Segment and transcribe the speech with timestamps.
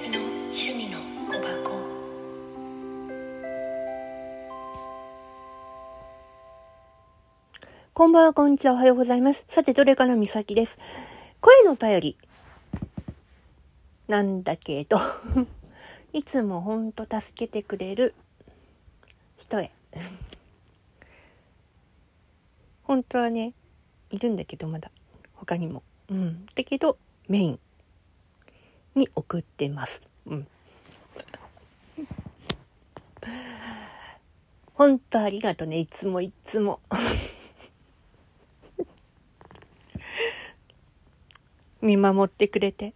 [0.00, 1.70] への趣味の小箱
[7.92, 9.44] こんばんは、こんにちは、おはようございます。
[9.46, 10.78] さて、どれからみさきです。
[11.42, 12.16] 声の便り。
[14.08, 14.96] なんだけど
[16.14, 18.14] いつもほんと助けてくれる
[19.36, 19.70] 人へ。
[22.84, 23.52] 本当はね、
[24.10, 24.90] いるんだけど、まだ。
[25.34, 25.82] 他にも。
[26.08, 26.46] うん。
[26.54, 26.96] だけど、
[27.28, 27.60] メイン。
[28.94, 30.02] に送ってます。
[30.26, 30.46] うん。
[34.74, 36.80] 本当ありがとね、いつもいつも。
[41.80, 42.94] 見守ってくれて。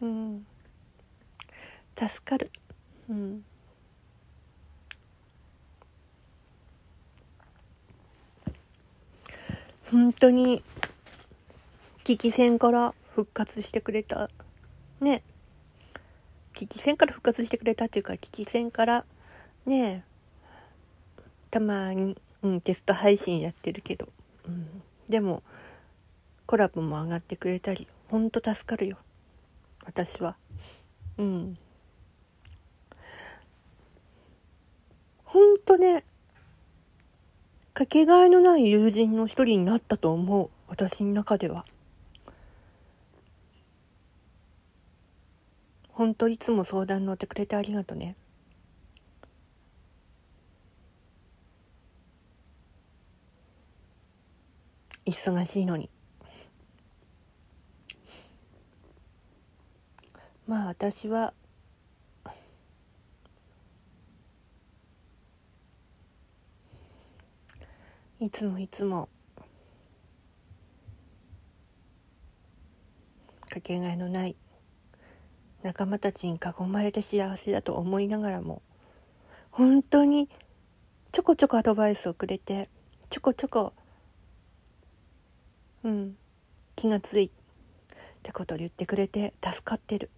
[0.00, 0.46] うん。
[1.96, 2.50] 助かる。
[3.08, 3.44] うん。
[9.90, 10.62] 本当に、
[12.04, 14.28] 危機戦から復活してくれた。
[15.00, 15.22] ね。
[16.54, 19.04] 危機戦から復活してくれたっていうか、危機戦から、
[19.66, 20.04] ね。
[21.50, 24.08] たまに、うん、テスト配信やってるけど、
[24.46, 25.42] うん、でも
[26.44, 28.98] コラボも上がってくれたりほんと助かるよ。
[29.84, 30.36] 私は。
[31.18, 31.58] うん。
[35.24, 36.04] ほんとね
[37.72, 40.50] かけがえのない友人の一人になったと思う。
[40.68, 41.64] 私の中では。
[45.96, 48.16] ほんといつも相談乗ってくれてありがとね。
[55.06, 55.88] 忙しいのに。
[60.46, 61.32] まあ私は
[68.20, 69.08] いつもいつも
[73.48, 74.36] かけがえのない
[75.66, 78.62] 仲間たちに囲まれて幸せだと思いながらも
[79.50, 80.28] 本当に
[81.10, 82.68] ちょこちょこアドバイスをくれて
[83.10, 83.72] ちょこちょこ
[85.82, 86.16] うん、
[86.76, 87.30] 気がついっ
[88.22, 90.10] てことを言ってくれて助かってる。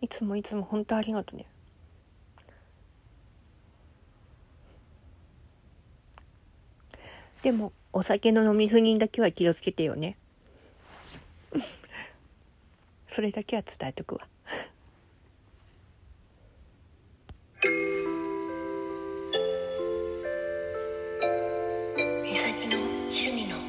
[0.00, 1.46] いつもいつも本当ありがとうね。
[7.42, 10.16] でもお酒の飲み過ぎだけは気をつけてよね。
[13.08, 14.28] それだけは伝えとくわ。
[23.10, 23.67] 趣味の